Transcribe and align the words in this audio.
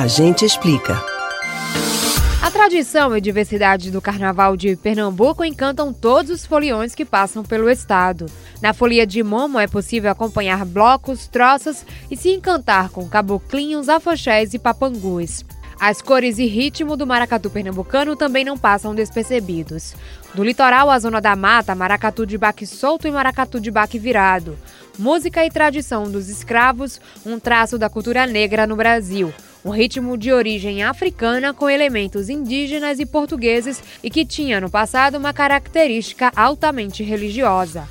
A 0.00 0.06
gente 0.06 0.46
explica. 0.46 0.98
A 2.40 2.50
tradição 2.50 3.14
e 3.14 3.20
diversidade 3.20 3.90
do 3.90 4.00
Carnaval 4.00 4.56
de 4.56 4.74
Pernambuco 4.74 5.44
encantam 5.44 5.92
todos 5.92 6.30
os 6.30 6.46
foliões 6.46 6.94
que 6.94 7.04
passam 7.04 7.42
pelo 7.42 7.68
estado. 7.68 8.24
Na 8.62 8.72
folia 8.72 9.06
de 9.06 9.22
Momo 9.22 9.58
é 9.58 9.66
possível 9.66 10.10
acompanhar 10.10 10.64
blocos, 10.64 11.28
troças 11.28 11.84
e 12.10 12.16
se 12.16 12.30
encantar 12.30 12.88
com 12.88 13.06
caboclinhos, 13.06 13.90
afoxés 13.90 14.54
e 14.54 14.58
papangus. 14.58 15.44
As 15.78 16.00
cores 16.00 16.38
e 16.38 16.46
ritmo 16.46 16.96
do 16.96 17.06
maracatu 17.06 17.50
pernambucano 17.50 18.16
também 18.16 18.42
não 18.42 18.56
passam 18.56 18.94
despercebidos. 18.94 19.94
Do 20.34 20.42
litoral 20.42 20.88
à 20.88 20.98
zona 20.98 21.20
da 21.20 21.36
mata, 21.36 21.74
maracatu 21.74 22.24
de 22.24 22.38
baque 22.38 22.66
solto 22.66 23.06
e 23.06 23.10
maracatu 23.10 23.60
de 23.60 23.70
baque 23.70 23.98
virado. 23.98 24.56
Música 24.98 25.44
e 25.44 25.50
tradição 25.50 26.10
dos 26.10 26.30
escravos, 26.30 26.98
um 27.26 27.38
traço 27.38 27.76
da 27.76 27.90
cultura 27.90 28.26
negra 28.26 28.66
no 28.66 28.76
Brasil 28.76 29.30
um 29.64 29.70
ritmo 29.70 30.16
de 30.16 30.32
origem 30.32 30.82
africana 30.82 31.52
com 31.52 31.68
elementos 31.68 32.28
indígenas 32.28 32.98
e 32.98 33.06
portugueses 33.06 33.82
e 34.02 34.10
que 34.10 34.24
tinha 34.24 34.60
no 34.60 34.70
passado 34.70 35.18
uma 35.18 35.32
característica 35.32 36.32
altamente 36.34 37.02
religiosa. 37.02 37.88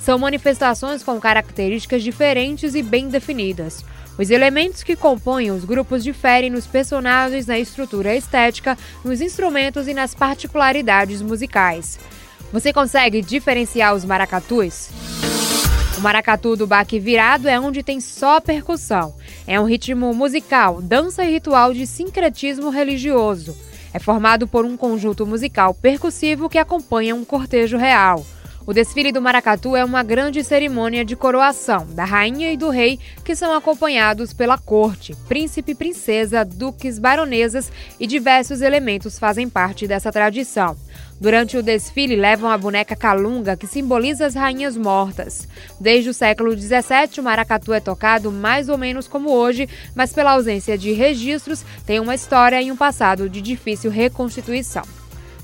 São 0.00 0.18
manifestações 0.18 1.02
com 1.02 1.20
características 1.20 2.02
diferentes 2.02 2.74
e 2.74 2.82
bem 2.82 3.08
definidas. 3.08 3.84
Os 4.18 4.30
elementos 4.30 4.82
que 4.82 4.96
compõem 4.96 5.50
os 5.50 5.64
grupos 5.64 6.02
diferem 6.02 6.50
nos 6.50 6.66
personagens, 6.66 7.46
na 7.46 7.58
estrutura 7.58 8.14
estética, 8.14 8.76
nos 9.04 9.20
instrumentos 9.20 9.88
e 9.88 9.94
nas 9.94 10.14
particularidades 10.14 11.22
musicais. 11.22 11.98
Você 12.52 12.72
consegue 12.72 13.22
diferenciar 13.22 13.94
os 13.94 14.04
maracatus? 14.04 14.90
O 15.96 16.00
maracatu 16.00 16.56
do 16.56 16.66
baque 16.66 16.98
virado 16.98 17.48
é 17.48 17.60
onde 17.60 17.82
tem 17.82 18.00
só 18.00 18.40
percussão. 18.40 19.14
É 19.46 19.60
um 19.60 19.64
ritmo 19.64 20.12
musical, 20.14 20.80
dança 20.80 21.24
e 21.24 21.30
ritual 21.30 21.72
de 21.74 21.86
sincretismo 21.86 22.70
religioso. 22.70 23.56
É 23.92 23.98
formado 23.98 24.48
por 24.48 24.64
um 24.64 24.76
conjunto 24.76 25.26
musical 25.26 25.74
percussivo 25.74 26.48
que 26.48 26.58
acompanha 26.58 27.14
um 27.14 27.24
cortejo 27.24 27.76
real. 27.76 28.24
O 28.64 28.72
desfile 28.72 29.10
do 29.10 29.20
maracatu 29.20 29.74
é 29.74 29.84
uma 29.84 30.04
grande 30.04 30.44
cerimônia 30.44 31.04
de 31.04 31.16
coroação 31.16 31.84
da 31.94 32.04
rainha 32.04 32.52
e 32.52 32.56
do 32.56 32.70
rei, 32.70 32.96
que 33.24 33.34
são 33.34 33.52
acompanhados 33.52 34.32
pela 34.32 34.56
corte, 34.56 35.16
príncipe, 35.26 35.74
princesa, 35.74 36.44
duques, 36.44 36.96
baronesas 36.96 37.72
e 37.98 38.06
diversos 38.06 38.62
elementos 38.62 39.18
fazem 39.18 39.48
parte 39.48 39.88
dessa 39.88 40.12
tradição. 40.12 40.76
Durante 41.20 41.56
o 41.56 41.62
desfile, 41.62 42.14
levam 42.14 42.50
a 42.50 42.58
boneca 42.58 42.94
Calunga, 42.94 43.56
que 43.56 43.66
simboliza 43.66 44.26
as 44.26 44.34
rainhas 44.36 44.76
mortas. 44.76 45.48
Desde 45.80 46.10
o 46.10 46.14
século 46.14 46.56
XVII, 46.56 47.18
o 47.18 47.22
maracatu 47.22 47.72
é 47.72 47.80
tocado 47.80 48.30
mais 48.30 48.68
ou 48.68 48.78
menos 48.78 49.08
como 49.08 49.30
hoje, 49.30 49.68
mas 49.92 50.12
pela 50.12 50.32
ausência 50.32 50.78
de 50.78 50.92
registros, 50.92 51.64
tem 51.84 51.98
uma 51.98 52.14
história 52.14 52.62
e 52.62 52.70
um 52.70 52.76
passado 52.76 53.28
de 53.28 53.40
difícil 53.40 53.90
reconstituição. 53.90 55.01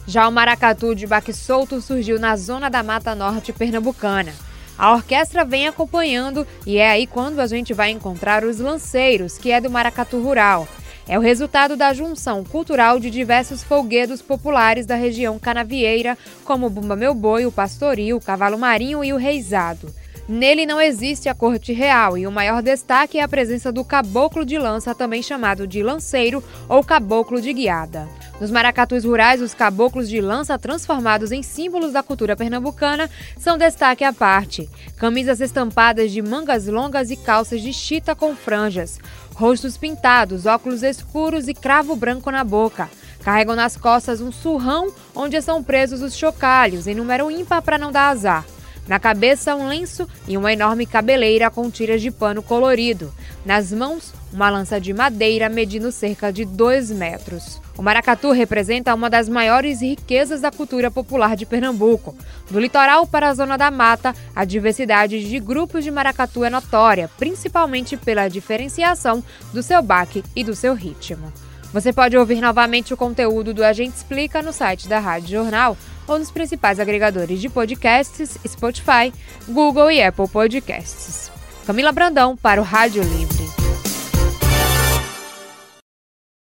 Já 0.09 0.27
o 0.27 0.33
maracatu 0.33 0.95
de 0.95 1.07
baque 1.07 1.35
solto 1.35 1.83
surgiu 1.83 2.19
na 2.19 2.35
zona 2.35 2.71
da 2.71 2.83
Mata 2.83 3.15
Norte 3.15 3.53
pernambucana. 3.53 4.33
A 4.79 4.95
orquestra 4.95 5.45
vem 5.45 5.69
acompanhando 5.69 6.47
e 6.67 6.79
é 6.79 6.91
aí 6.91 7.07
quando 7.07 7.41
a 7.41 7.47
gente 7.47 7.75
vai 7.75 7.91
encontrar 7.91 8.43
os 8.43 8.59
lanceiros, 8.59 9.37
que 9.37 9.51
é 9.51 9.61
do 9.61 9.69
maracatu 9.69 10.19
rural. 10.19 10.67
É 11.07 11.19
o 11.19 11.21
resultado 11.21 11.77
da 11.77 11.93
junção 11.93 12.43
cultural 12.43 12.99
de 12.99 13.11
diversos 13.11 13.63
folguedos 13.63 14.23
populares 14.23 14.87
da 14.87 14.95
região 14.95 15.39
canavieira, 15.39 16.17
como 16.43 16.69
o 16.69 16.71
Bumba 16.71 16.97
Meu 16.97 17.13
Boi, 17.13 17.45
o 17.45 17.53
Pastoril, 17.53 18.17
o 18.17 18.21
Cavalo 18.21 18.57
Marinho 18.57 19.05
e 19.05 19.13
o 19.13 19.19
Reisado. 19.19 19.95
Nele 20.27 20.65
não 20.65 20.81
existe 20.81 21.29
a 21.29 21.35
corte 21.35 21.75
real 21.75 22.17
e 22.17 22.27
o 22.27 22.33
maior 22.33 22.63
destaque 22.63 23.19
é 23.19 23.23
a 23.23 23.29
presença 23.29 23.71
do 23.71 23.85
caboclo 23.85 24.43
de 24.43 24.59
lança, 24.59 24.95
também 24.95 25.23
chamado 25.23 25.67
de 25.67 25.83
lanceiro 25.83 26.43
ou 26.67 26.83
caboclo 26.83 27.43
de 27.43 27.53
guiada. 27.53 28.09
Nos 28.41 28.53
maracatus 28.53 29.05
rurais, 29.05 29.43
os 29.43 29.53
caboclos 29.53 30.09
de 30.09 30.21
lança 30.21 30.57
transformados 30.57 31.33
em 31.33 31.43
símbolos 31.43 31.93
da 31.93 32.05
cultura 32.05 32.37
pernambucana 32.37 33.11
são 33.37 33.59
destaque 33.59 34.05
à 34.05 34.13
parte. 34.13 34.71
Camisas 34.97 35.41
estampadas 35.41 36.13
de 36.13 36.23
mangas 36.23 36.67
longas 36.67 37.11
e 37.11 37.17
calças 37.17 37.61
de 37.61 37.73
chita 37.73 38.15
com 38.15 38.37
franjas. 38.37 39.01
Rostos 39.35 39.77
pintados, 39.77 40.47
óculos 40.47 40.85
escuros 40.85 41.49
e 41.49 41.55
cravo 41.55 41.97
branco 41.97 42.31
na 42.31 42.45
boca. 42.45 42.89
Carregam 43.25 43.57
nas 43.57 43.77
costas 43.77 44.21
um 44.21 44.31
surrão 44.31 44.93
onde 45.15 45.37
estão 45.37 45.63
presos 45.63 46.01
os 46.01 46.17
chocalhos, 46.17 46.87
em 46.87 46.95
número 46.95 47.31
ímpar 47.31 47.61
para 47.61 47.77
não 47.77 47.91
dar 47.91 48.11
azar. 48.11 48.45
Na 48.89 48.99
cabeça, 48.99 49.55
um 49.55 49.69
lenço 49.69 50.09
e 50.27 50.37
uma 50.37 50.51
enorme 50.51 50.87
cabeleira 50.87 51.51
com 51.51 51.71
tiras 51.71 52.01
de 52.01 52.11
pano 52.11 52.43
colorido. 52.43 53.13
Nas 53.45 53.71
mãos, 53.71 54.15
uma 54.33 54.49
lança 54.49 54.81
de 54.81 54.95
madeira 54.95 55.51
medindo 55.51 55.93
cerca 55.93 56.33
de 56.33 56.47
2 56.47 56.91
metros. 56.93 57.61
O 57.77 57.83
maracatu 57.83 58.31
representa 58.31 58.95
uma 58.95 59.11
das 59.11 59.29
maiores 59.29 59.83
riquezas 59.83 60.41
da 60.41 60.51
cultura 60.51 60.91
popular 60.91 61.37
de 61.37 61.45
Pernambuco. 61.45 62.17
Do 62.51 62.59
litoral 62.59 63.07
para 63.07 63.29
a 63.29 63.35
zona 63.35 63.59
da 63.59 63.71
mata, 63.71 64.15
a 64.35 64.45
diversidade 64.45 65.23
de 65.23 65.39
grupos 65.39 65.85
de 65.85 65.91
maracatu 65.91 66.43
é 66.43 66.49
notória, 66.49 67.11
principalmente 67.19 67.95
pela 67.97 68.27
diferenciação 68.27 69.23
do 69.53 69.63
seu 69.63 69.83
baque 69.83 70.25
e 70.35 70.43
do 70.43 70.57
seu 70.57 70.75
ritmo. 70.75 71.31
Você 71.73 71.93
pode 71.93 72.17
ouvir 72.17 72.41
novamente 72.41 72.95
o 72.95 72.97
conteúdo 72.97 73.53
do 73.53 73.63
Agente 73.63 73.97
Explica 73.97 74.41
no 74.41 74.55
site 74.55 74.89
da 74.89 74.99
Rádio 74.99 75.29
Jornal 75.29 75.77
ou 76.09 76.19
nos 76.19 76.31
principais 76.31 76.81
agregadores 76.81 77.41
de 77.41 77.49
podcasts, 77.49 78.39
Spotify, 78.47 79.13
Google 79.47 79.91
e 79.91 80.03
Apple 80.03 80.29
Podcasts. 80.29 81.31
Camila 81.67 81.93
Brandão 81.93 82.37
para 82.37 82.61
o 82.61 82.65
Rádio 82.65 83.03
Livre. 83.03 83.38